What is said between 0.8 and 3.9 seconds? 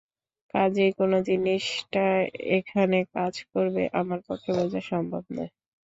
কোন জিনিসটা এখানে কাজ করবে,